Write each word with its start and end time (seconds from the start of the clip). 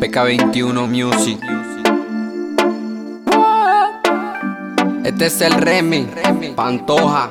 PK21 0.00 0.86
Music. 0.86 1.40
Este 5.04 5.26
es 5.26 5.40
el 5.40 5.52
Remy, 5.54 6.08
Pantoja, 6.54 7.30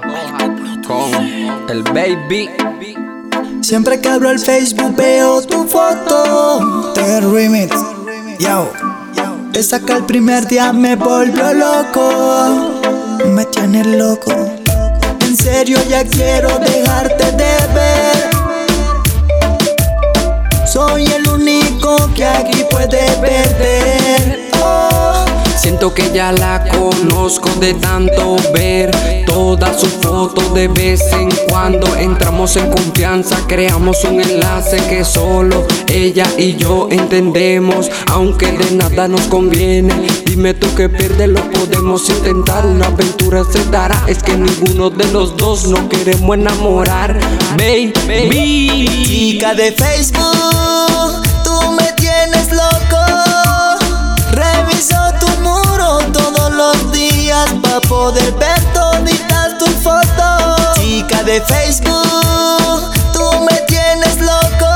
con 0.85 1.11
el 1.69 1.83
Baby. 1.83 2.49
Siempre 3.61 4.01
que 4.01 4.09
abro 4.09 4.31
el 4.31 4.39
Facebook 4.39 4.95
veo 4.95 5.41
tu 5.43 5.65
foto. 5.65 6.91
Te 6.93 7.21
remix, 7.21 7.73
yo. 8.39 8.69
Te 9.53 9.63
saca 9.63 9.95
el 9.95 10.03
primer 10.05 10.47
día, 10.47 10.73
me 10.73 10.95
volvió 10.95 11.53
loco. 11.53 12.81
Me 13.27 13.45
tiene 13.45 13.83
loco. 13.97 14.31
En 15.21 15.37
serio, 15.37 15.77
ya 15.89 16.03
quiero 16.03 16.59
dejarte 16.59 17.31
de 17.31 17.73
ver. 17.73 18.37
Soy 20.67 21.05
el 21.05 21.27
único 21.27 21.95
que 22.13 22.25
aquí 22.25 22.56
puede 22.77 23.11
perder. 23.17 24.49
Oh. 24.61 25.25
Siento 25.57 25.93
que 25.93 26.11
ya 26.13 26.31
la 26.31 26.63
conozco 26.69 27.49
de 27.59 27.73
tanto 27.73 28.37
ver 28.53 28.91
todas 29.25 29.79
sus 29.79 29.89
fotos 29.89 30.53
de 30.53 30.67
vez 30.67 31.01
en 31.11 31.29
cuando 31.49 31.95
entramos 31.95 32.55
en 32.55 32.69
confianza, 32.71 33.37
creamos 33.47 34.03
un 34.03 34.21
enlace 34.21 34.77
que 34.87 35.03
solo 35.03 35.65
ella 35.87 36.25
y 36.37 36.55
yo 36.55 36.87
entendemos, 36.89 37.89
aunque 38.11 38.51
de 38.51 38.71
nada 38.71 39.07
nos 39.07 39.21
conviene. 39.21 40.07
Dime 40.25 40.53
tú 40.53 40.73
que 40.75 40.89
pierdes, 40.89 41.29
lo 41.29 41.41
podemos 41.51 42.07
intentar, 42.09 42.65
una 42.65 42.87
aventura 42.87 43.43
se 43.51 43.65
dará, 43.65 44.03
es 44.07 44.21
que 44.23 44.37
ninguno 44.37 44.89
de 44.89 45.11
los 45.11 45.35
dos 45.35 45.67
no 45.67 45.89
queremos 45.89 46.37
enamorar. 46.37 47.19
Baby, 47.57 48.87
chica 49.05 49.53
de 49.55 49.71
Facebook, 49.71 51.06
días 57.97 58.11
para 58.11 58.11
poder 58.11 58.31
ver 58.33 58.63
toditas 58.73 59.57
tus 59.57 59.69
fotos. 59.83 60.75
Chica 60.75 61.23
de 61.23 61.41
Facebook, 61.41 62.91
tú 63.13 63.23
me 63.41 63.57
tienes 63.67 64.19
loco. 64.21 64.71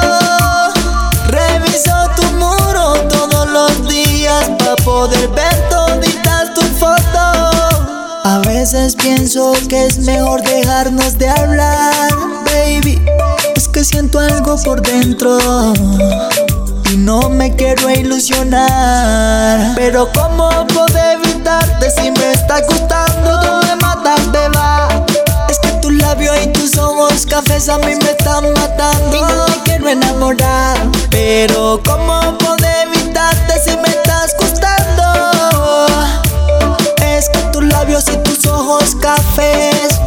Reviso 1.28 2.10
tu 2.16 2.24
muro 2.34 2.94
todos 3.10 3.50
los 3.50 3.88
días 3.88 4.50
para 4.58 4.76
poder 4.78 5.28
ver 5.30 5.70
toditas 5.70 6.54
tus 6.54 6.70
fotos. 6.80 7.82
A 8.24 8.42
veces 8.46 8.96
pienso 8.96 9.54
que 9.70 9.86
es 9.86 10.00
mejor 10.00 10.42
dejarnos 10.42 11.18
de 11.18 11.30
hablar, 11.30 12.12
baby. 12.46 13.02
Es 13.56 13.68
que 13.68 13.84
siento 13.84 14.20
algo 14.20 14.56
por 14.64 14.82
dentro 14.82 15.38
y 16.92 16.98
no 16.98 17.30
me 17.30 17.56
quiero 17.56 17.90
ilusionar. 17.90 19.74
Pero 19.76 20.10
¿cómo 20.14 20.50
puedo 20.68 20.98
evitarte 20.98 21.90
si 21.92 22.12
ojos 27.62 27.70
cafés 27.70 27.70
a 27.70 27.78
mí 27.78 27.96
me 27.96 28.12
están 28.12 28.54
matando. 28.54 29.18
Y 29.18 29.22
no 29.22 29.48
me 29.48 29.64
quiero 29.64 29.90
enamorar. 29.90 30.78
Pero 31.10 31.82
¿cómo 31.86 32.38
puedo 32.38 32.66
evitarte 32.84 33.60
si 33.64 33.76
me 33.78 33.90
estás 33.90 34.36
gustando? 34.40 35.88
Es 37.04 37.30
que 37.30 37.40
tus 37.52 37.64
labios 37.64 38.06
y 38.10 38.18
tus 38.24 38.46
ojos 38.48 38.96
cafés. 38.96 40.00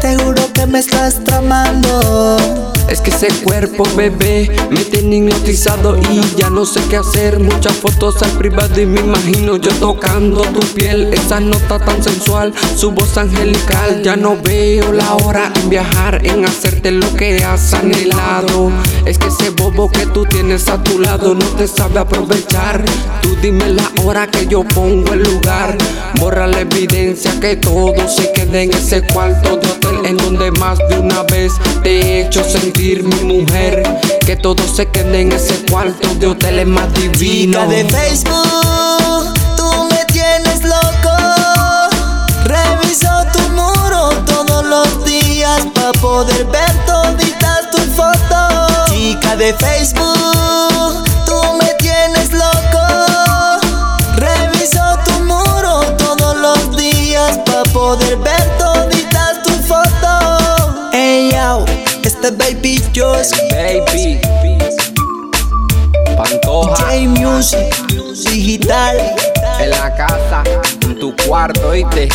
Te 0.00 0.16
juro 0.16 0.52
que 0.52 0.66
me 0.66 0.78
estás 0.78 1.22
tramando. 1.24 2.39
Es 2.90 3.00
que 3.00 3.10
ese 3.10 3.28
cuerpo, 3.44 3.84
bebé, 3.96 4.50
me 4.68 4.84
tiene 4.84 5.18
hipnotizado 5.18 5.96
y 5.96 6.20
ya 6.36 6.50
no 6.50 6.66
sé 6.66 6.80
qué 6.90 6.96
hacer. 6.96 7.38
Muchas 7.38 7.74
fotos 7.74 8.20
al 8.20 8.32
privado 8.32 8.80
y 8.80 8.86
me 8.86 8.98
imagino 8.98 9.56
yo 9.58 9.70
tocando 9.74 10.42
tu 10.42 10.58
piel. 10.74 11.14
Esa 11.14 11.38
nota 11.38 11.78
tan 11.78 12.02
sensual, 12.02 12.52
su 12.74 12.90
voz 12.90 13.16
angelical. 13.16 14.02
Ya 14.02 14.16
no 14.16 14.36
veo 14.42 14.92
la 14.92 15.14
hora 15.14 15.52
en 15.62 15.70
viajar, 15.70 16.26
en 16.26 16.44
hacerte 16.44 16.90
lo 16.90 17.14
que 17.14 17.44
has 17.44 17.72
anhelado. 17.74 18.72
Es 19.06 19.18
que 19.18 19.28
ese 19.28 19.50
bobo 19.50 19.88
que 19.88 20.06
tú 20.06 20.26
tienes 20.26 20.68
a 20.68 20.82
tu 20.82 20.98
lado 20.98 21.36
no 21.36 21.46
te 21.50 21.68
sabe 21.68 22.00
aprovechar. 22.00 22.84
Tú 23.22 23.36
dime 23.40 23.68
la 23.68 23.88
hora 24.04 24.26
que 24.26 24.48
yo 24.48 24.64
pongo 24.64 25.12
el 25.12 25.22
lugar. 25.22 25.78
Borra 26.18 26.48
la 26.48 26.62
evidencia 26.62 27.38
que 27.38 27.54
todo 27.54 28.08
se 28.08 28.32
quede 28.32 28.64
en 28.64 28.72
ese 28.72 29.02
cuarto 29.06 29.56
de 29.58 29.70
hotel 29.70 30.06
en 30.06 30.16
donde 30.16 30.50
más 30.52 30.78
de 30.88 30.98
una 30.98 31.22
vez 31.22 31.52
te 31.82 32.00
he 32.00 32.26
hecho 32.26 32.42
sentir 32.42 32.79
mi 32.80 33.24
mujer. 33.24 33.82
Que 34.24 34.36
todo 34.36 34.66
se 34.66 34.88
quede 34.88 35.20
en 35.20 35.32
ese 35.32 35.54
cuarto 35.70 36.14
de 36.14 36.26
hotel 36.28 36.60
es 36.60 36.66
más 36.66 36.92
divino. 36.94 37.60
Chica 37.60 37.66
de 37.66 37.84
Facebook, 37.84 39.34
tú 39.56 39.84
me 39.90 40.04
tienes 40.06 40.62
loco. 40.64 41.16
Reviso 42.44 43.10
tu 43.34 43.48
muro 43.50 44.10
todos 44.24 44.64
los 44.64 45.04
días 45.04 45.60
para 45.74 45.92
poder 45.92 46.46
ver 46.46 46.72
toditas 46.86 47.70
tus 47.70 47.84
fotos. 47.94 48.90
Chica 48.90 49.36
de 49.36 49.52
Facebook, 49.54 50.09
este 62.10 62.30
baby 62.32 62.82
Joss, 62.94 63.30
Baby, 63.52 64.18
Pantoja, 66.16 66.76
J 66.76 67.08
Music, 67.08 67.72
digital. 68.32 68.96
en 69.60 69.70
la 69.70 69.94
casa, 69.94 70.42
en 70.82 70.98
tu 70.98 71.14
cuarto, 71.24 71.68
¿oíste? 71.68 72.08